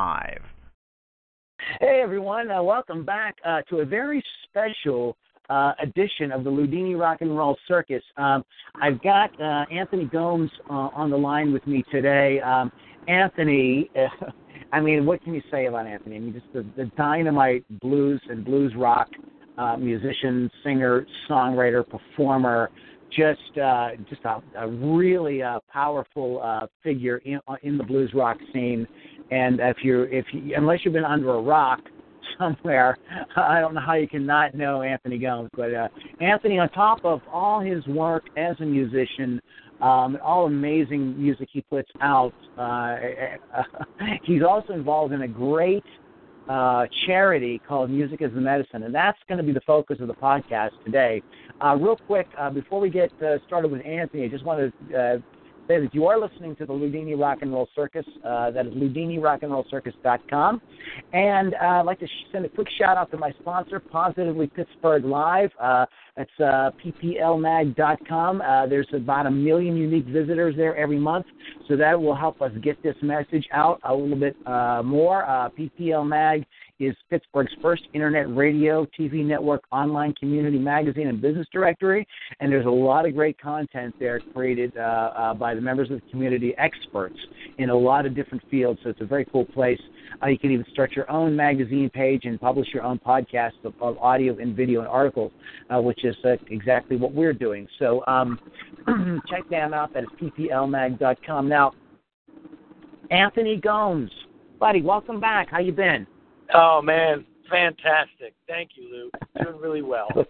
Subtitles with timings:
[0.00, 0.40] live.
[1.78, 5.14] Hey everyone, uh, welcome back uh, to a very special
[5.50, 8.02] uh, edition of the Loudini Rock and Roll Circus.
[8.16, 8.42] Um,
[8.80, 12.40] I've got uh, Anthony Gomes uh, on the line with me today.
[12.40, 12.72] Um,
[13.08, 13.90] Anthony,
[14.72, 16.16] I mean, what can you say about Anthony?
[16.16, 19.08] I mean, just the, the dynamite blues and blues rock
[19.58, 22.70] uh, musician, singer, songwriter, performer.
[23.10, 28.12] Just, uh, just a, a really uh, powerful uh, figure in, uh, in the blues
[28.14, 28.86] rock scene.
[29.30, 31.80] And if you're, if you, unless you've been under a rock
[32.38, 32.96] somewhere,
[33.36, 35.50] I don't know how you can not know Anthony Gomes.
[35.56, 35.88] But uh,
[36.20, 39.40] Anthony, on top of all his work as a musician,
[39.80, 42.34] um, all amazing music he puts out.
[42.58, 42.96] Uh,
[44.24, 45.84] he's also involved in a great
[46.48, 50.08] uh, charity called Music is the Medicine, and that's going to be the focus of
[50.08, 51.22] the podcast today.
[51.64, 54.98] Uh, real quick, uh, before we get uh, started with Anthony, I just want to
[54.98, 55.18] uh,
[55.70, 58.04] say that you are listening to the Loudini Rock and Roll Circus.
[58.24, 60.60] Uh, that is LoudiniRockandRollCircus.com.
[61.12, 65.04] And uh, I'd like to send a quick shout out to my sponsor, Positively Pittsburgh
[65.04, 65.50] Live.
[65.60, 68.40] Uh, that's uh, PPLMag.com.
[68.40, 71.26] Uh, there's about a million unique visitors there every month,
[71.68, 75.24] so that will help us get this message out a little bit uh, more.
[75.24, 76.44] Uh, PPL Mag
[76.80, 82.06] is Pittsburgh's first internet radio, TV network, online community magazine, and business directory.
[82.40, 86.00] And there's a lot of great content there created uh, uh, by the members of
[86.00, 87.16] the community, experts
[87.58, 88.80] in a lot of different fields.
[88.82, 89.80] So it's a very cool place.
[90.22, 93.74] Uh, you can even start your own magazine page and publish your own podcast of,
[93.80, 95.32] of audio and video and articles,
[95.68, 97.68] uh, which is uh, exactly what we're doing.
[97.78, 98.40] So um,
[99.28, 99.92] check them out.
[99.92, 101.48] That is pplmag.com.
[101.48, 101.72] Now,
[103.10, 104.10] Anthony Gomes,
[104.58, 105.50] buddy, welcome back.
[105.50, 106.06] How you been?
[106.54, 108.34] Oh man, fantastic!
[108.48, 109.44] Thank you, Lou.
[109.44, 110.08] Doing really well.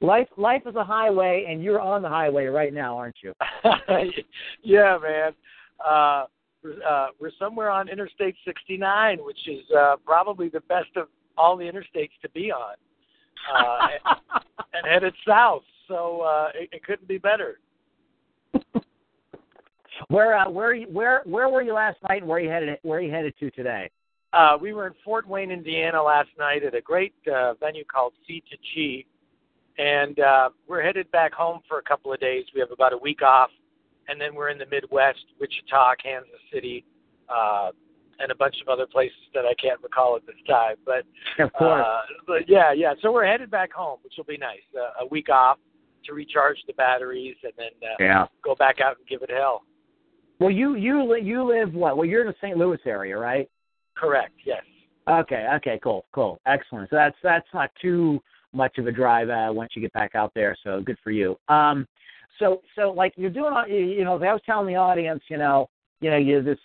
[0.00, 3.32] Life, life is a highway, and you're on the highway right now, aren't you?
[4.62, 5.32] yeah, man.
[5.84, 6.24] Uh,
[6.62, 11.56] we're, uh, we're somewhere on Interstate 69, which is uh, probably the best of all
[11.56, 12.74] the interstates to be on,
[13.52, 14.14] uh,
[14.74, 15.62] and headed south.
[15.88, 17.58] So uh, it, it couldn't be better.
[20.08, 22.78] where, uh, where, where, where were you last night, and where are you headed?
[22.82, 23.90] Where are you headed to today?
[24.32, 28.12] Uh, we were in Fort Wayne, Indiana last night at a great uh, venue called
[28.28, 29.06] C2G,
[29.78, 32.44] and uh, we're headed back home for a couple of days.
[32.54, 33.50] We have about a week off,
[34.08, 36.84] and then we're in the Midwest, Wichita, Kansas City,
[37.28, 37.70] uh,
[38.18, 40.76] and a bunch of other places that I can't recall at this time.
[40.84, 41.04] But
[41.42, 42.94] of course, uh, but yeah, yeah.
[43.00, 44.58] So we're headed back home, which will be nice.
[44.76, 45.58] Uh, a week off
[46.04, 48.26] to recharge the batteries, and then uh, yeah.
[48.44, 49.62] go back out and give it hell.
[50.38, 51.96] Well, you you you live what?
[51.96, 52.56] Well, you're in the St.
[52.58, 53.48] Louis area, right?
[53.98, 54.32] Correct.
[54.44, 54.62] Yes.
[55.08, 55.46] Okay.
[55.56, 55.80] Okay.
[55.82, 56.04] Cool.
[56.12, 56.38] Cool.
[56.46, 56.90] Excellent.
[56.90, 58.20] So that's that's not too
[58.52, 60.56] much of a drive uh, once you get back out there.
[60.64, 61.36] So good for you.
[61.48, 61.86] Um,
[62.38, 65.68] so so like you're doing, you know, I was telling the audience, you know,
[66.00, 66.58] you know, you're this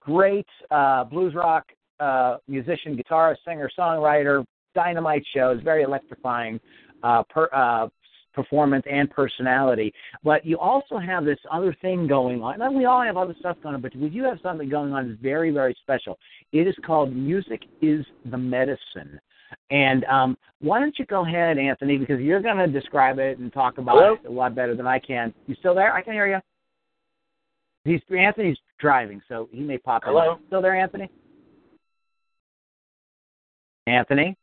[0.00, 1.64] great uh, blues rock
[2.00, 5.50] uh, musician, guitarist, singer, songwriter, dynamite show.
[5.50, 6.60] It's very electrifying.
[7.02, 7.88] Uh, per, uh,
[8.34, 9.92] performance and personality.
[10.22, 12.60] But you also have this other thing going on.
[12.60, 15.08] And we all have other stuff going on, but we do have something going on
[15.08, 16.18] that's very, very special.
[16.52, 19.20] It is called Music is the Medicine.
[19.70, 23.52] And um, why don't you go ahead, Anthony, because you're going to describe it and
[23.52, 24.14] talk about Hello?
[24.22, 25.32] it a lot better than I can.
[25.46, 25.92] You still there?
[25.92, 26.38] I can hear you.
[27.84, 30.32] He's Anthony's driving, so he may pop Hello?
[30.32, 30.46] in.
[30.46, 31.10] Still there, Anthony?
[33.86, 34.36] Anthony?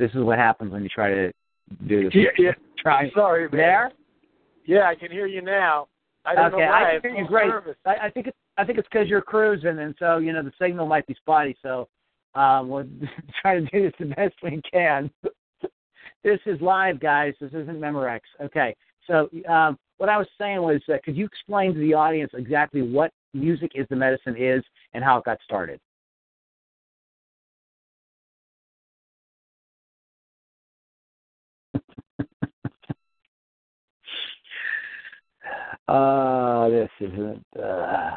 [0.00, 1.32] This is what happens when you try to
[1.86, 2.14] do this.
[2.14, 2.50] Yeah, yeah.
[2.82, 3.50] Try Sorry, man.
[3.52, 3.92] there.
[4.64, 5.88] Yeah, I can hear you now.
[6.24, 6.96] I don't okay, know why.
[6.96, 7.50] I can hear you great.
[7.84, 10.52] I, I think it's I think it's because you're cruising, and so you know the
[10.58, 11.54] signal might be spotty.
[11.62, 11.86] So
[12.34, 12.86] um, we'll
[13.42, 15.10] try to do this the best we can.
[16.24, 17.34] this is live, guys.
[17.38, 18.20] This isn't Memorex.
[18.42, 18.74] Okay.
[19.06, 22.80] So um, what I was saying was, uh, could you explain to the audience exactly
[22.80, 24.64] what music is the medicine is
[24.94, 25.78] and how it got started?
[35.90, 37.44] Uh, this isn't.
[37.60, 38.10] Uh...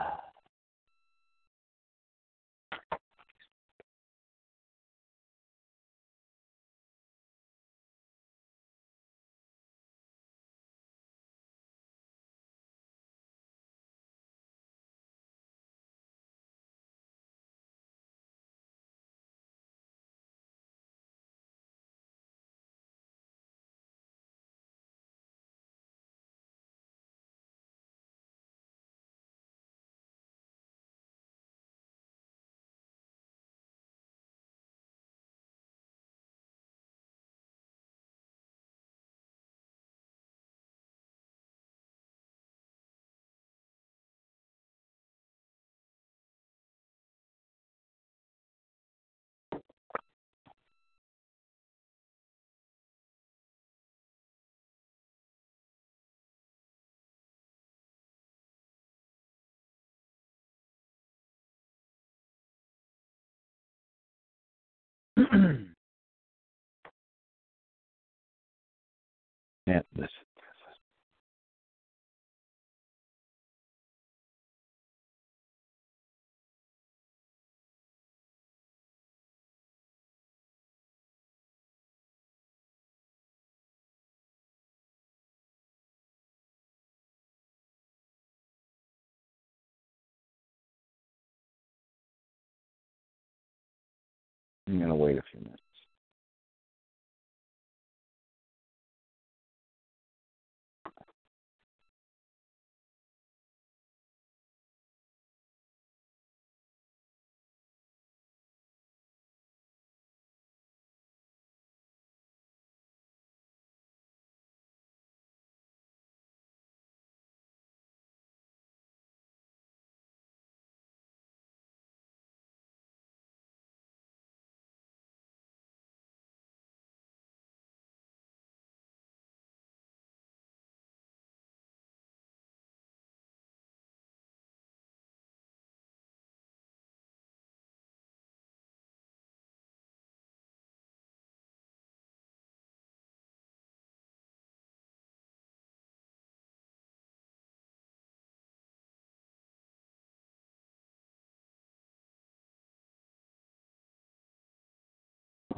[94.67, 95.61] I'm going to wait a few minutes.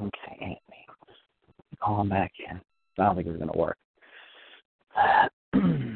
[0.05, 0.59] Okay, Amy.
[1.81, 2.61] Call him back in.
[2.99, 3.77] I don't think it's going to work.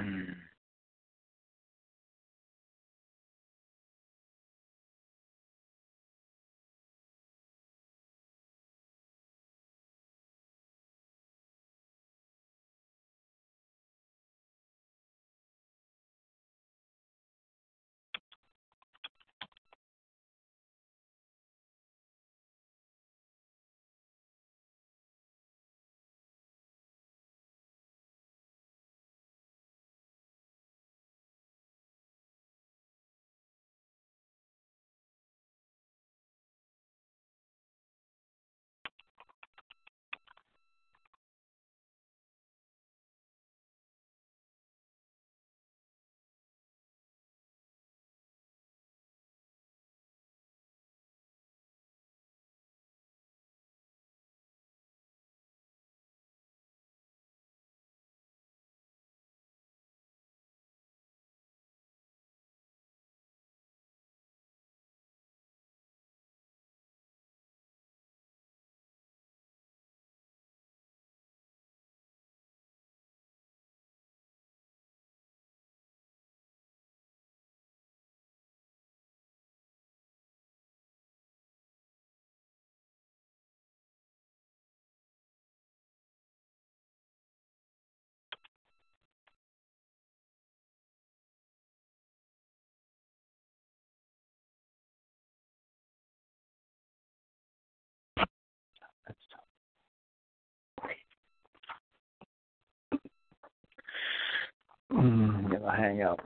[104.91, 106.19] Mm, I'm going to hang up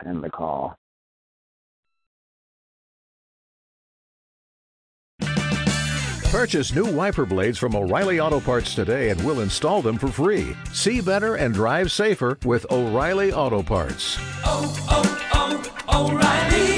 [0.00, 0.76] and the call.
[6.30, 10.54] Purchase new wiper blades from O'Reilly Auto Parts today and we'll install them for free.
[10.72, 14.18] See better and drive safer with O'Reilly Auto Parts.
[14.44, 16.68] Oh, oh, oh, O'Reilly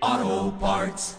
[0.00, 1.15] Auto Parts.